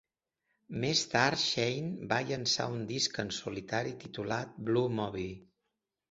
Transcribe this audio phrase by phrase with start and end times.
[0.83, 5.37] Més tard, Shane va llançar un disc en solitari titulat "Blue Movie".